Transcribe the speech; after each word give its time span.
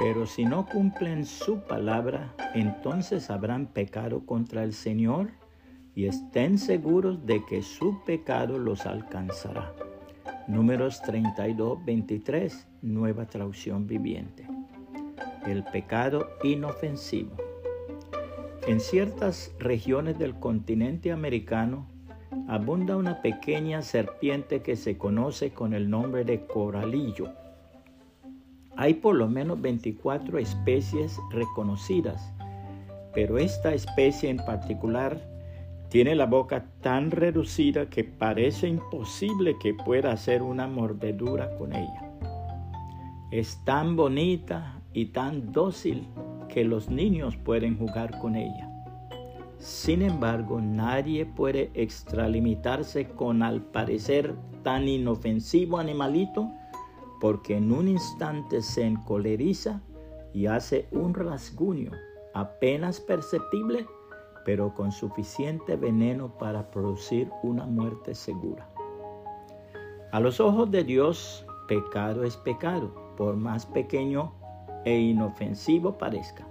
Pero 0.00 0.24
si 0.24 0.46
no 0.46 0.64
cumplen 0.64 1.26
su 1.26 1.60
palabra, 1.60 2.34
entonces 2.54 3.28
habrán 3.28 3.66
pecado 3.66 4.24
contra 4.24 4.64
el 4.64 4.72
Señor 4.72 5.28
y 5.94 6.06
estén 6.06 6.56
seguros 6.56 7.26
de 7.26 7.44
que 7.44 7.60
su 7.60 8.02
pecado 8.06 8.58
los 8.58 8.86
alcanzará. 8.86 9.74
Números 10.48 11.02
32, 11.02 11.84
23, 11.84 12.66
nueva 12.80 13.26
traducción 13.26 13.86
viviente. 13.86 14.48
El 15.46 15.64
pecado 15.64 16.30
inofensivo. 16.42 17.36
En 18.66 18.80
ciertas 18.80 19.54
regiones 19.58 20.18
del 20.18 20.34
continente 20.34 21.12
americano 21.12 21.86
abunda 22.48 22.96
una 22.96 23.20
pequeña 23.20 23.82
serpiente 23.82 24.62
que 24.62 24.76
se 24.76 24.96
conoce 24.96 25.50
con 25.50 25.74
el 25.74 25.90
nombre 25.90 26.24
de 26.24 26.46
coralillo. 26.46 27.34
Hay 28.80 28.94
por 28.94 29.14
lo 29.14 29.28
menos 29.28 29.60
24 29.60 30.38
especies 30.38 31.20
reconocidas, 31.28 32.32
pero 33.12 33.36
esta 33.36 33.74
especie 33.74 34.30
en 34.30 34.38
particular 34.38 35.20
tiene 35.90 36.14
la 36.14 36.24
boca 36.24 36.64
tan 36.80 37.10
reducida 37.10 37.90
que 37.90 38.04
parece 38.04 38.68
imposible 38.68 39.58
que 39.60 39.74
pueda 39.74 40.12
hacer 40.12 40.40
una 40.40 40.66
mordedura 40.66 41.54
con 41.58 41.74
ella. 41.74 42.10
Es 43.30 43.62
tan 43.66 43.96
bonita 43.96 44.80
y 44.94 45.12
tan 45.12 45.52
dócil 45.52 46.08
que 46.48 46.64
los 46.64 46.88
niños 46.88 47.36
pueden 47.36 47.76
jugar 47.76 48.18
con 48.18 48.34
ella. 48.34 48.66
Sin 49.58 50.00
embargo, 50.00 50.58
nadie 50.58 51.26
puede 51.26 51.70
extralimitarse 51.74 53.10
con 53.10 53.42
al 53.42 53.60
parecer 53.60 54.34
tan 54.62 54.88
inofensivo 54.88 55.76
animalito 55.76 56.50
porque 57.20 57.56
en 57.56 57.70
un 57.70 57.88
instante 57.88 58.62
se 58.62 58.84
encoleriza 58.84 59.80
y 60.32 60.46
hace 60.46 60.88
un 60.90 61.14
rasguño 61.14 61.90
apenas 62.34 63.00
perceptible, 63.00 63.86
pero 64.44 64.74
con 64.74 64.90
suficiente 64.90 65.76
veneno 65.76 66.38
para 66.38 66.70
producir 66.70 67.30
una 67.42 67.66
muerte 67.66 68.14
segura. 68.14 68.68
A 70.12 70.20
los 70.20 70.40
ojos 70.40 70.70
de 70.70 70.82
Dios, 70.82 71.46
pecado 71.68 72.24
es 72.24 72.36
pecado, 72.36 72.92
por 73.16 73.36
más 73.36 73.66
pequeño 73.66 74.32
e 74.84 74.98
inofensivo 74.98 75.98
parezca. 75.98 76.46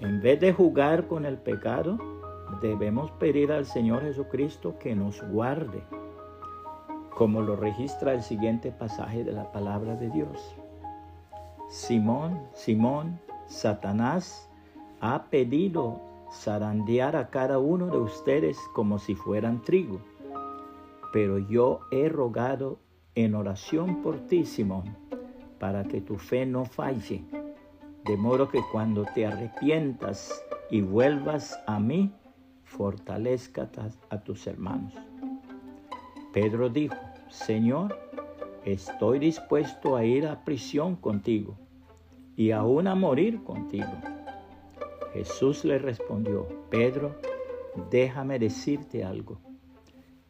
En 0.00 0.22
vez 0.22 0.38
de 0.40 0.52
jugar 0.52 1.08
con 1.08 1.26
el 1.26 1.36
pecado, 1.36 1.98
debemos 2.62 3.10
pedir 3.12 3.50
al 3.50 3.66
Señor 3.66 4.02
Jesucristo 4.02 4.78
que 4.78 4.94
nos 4.94 5.20
guarde, 5.30 5.82
como 7.18 7.42
lo 7.42 7.56
registra 7.56 8.14
el 8.14 8.22
siguiente 8.22 8.70
pasaje 8.70 9.24
de 9.24 9.32
la 9.32 9.50
palabra 9.50 9.96
de 9.96 10.08
Dios. 10.08 10.54
Simón, 11.68 12.40
Simón, 12.54 13.18
Satanás 13.48 14.48
ha 15.00 15.24
pedido 15.24 16.00
zarandear 16.32 17.16
a 17.16 17.28
cada 17.28 17.58
uno 17.58 17.88
de 17.88 17.98
ustedes 17.98 18.56
como 18.72 19.00
si 19.00 19.16
fueran 19.16 19.62
trigo, 19.62 20.00
pero 21.12 21.40
yo 21.40 21.80
he 21.90 22.08
rogado 22.08 22.78
en 23.16 23.34
oración 23.34 24.00
por 24.00 24.20
ti, 24.28 24.46
Simón, 24.46 24.96
para 25.58 25.82
que 25.82 26.00
tu 26.00 26.18
fe 26.18 26.46
no 26.46 26.66
falle 26.66 27.24
de 28.04 28.16
modo 28.16 28.48
que 28.48 28.62
cuando 28.70 29.04
te 29.12 29.26
arrepientas 29.26 30.40
y 30.70 30.82
vuelvas 30.82 31.58
a 31.66 31.80
mí, 31.80 32.12
fortalezca 32.62 33.68
a 34.08 34.18
tus 34.20 34.46
hermanos. 34.46 34.94
Pedro 36.32 36.68
dijo, 36.68 36.94
Señor, 37.30 37.98
estoy 38.64 39.18
dispuesto 39.18 39.96
a 39.96 40.04
ir 40.04 40.26
a 40.26 40.44
prisión 40.44 40.96
contigo 40.96 41.58
y 42.36 42.52
aún 42.52 42.86
a 42.86 42.94
morir 42.94 43.42
contigo. 43.44 43.92
Jesús 45.12 45.64
le 45.64 45.78
respondió, 45.78 46.46
Pedro, 46.70 47.16
déjame 47.90 48.38
decirte 48.38 49.04
algo. 49.04 49.38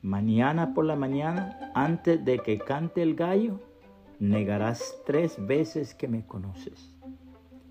Mañana 0.03 0.75
por 0.75 0.84
la 0.84 0.97
mañana, 0.97 1.72
antes 1.75 2.25
de 2.25 2.38
que 2.38 2.59
cante 2.59 3.03
el 3.03 3.15
gallo, 3.15 3.60
negarás 4.19 4.97
tres 5.06 5.36
veces 5.47 5.94
que 5.94 6.09
me 6.09 6.26
conoces. 6.26 6.97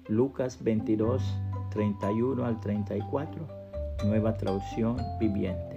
Lucas 0.08 0.64
22, 0.64 1.22
31 1.72 2.46
al 2.46 2.60
34, 2.60 3.48
nueva 4.06 4.38
traducción 4.38 4.98
viviente. 5.20 5.77